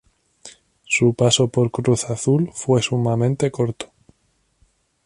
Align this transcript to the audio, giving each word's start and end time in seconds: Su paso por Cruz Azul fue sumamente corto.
Su 0.85 1.13
paso 1.13 1.49
por 1.49 1.69
Cruz 1.69 2.05
Azul 2.05 2.49
fue 2.55 2.81
sumamente 2.81 3.51
corto. 3.51 3.91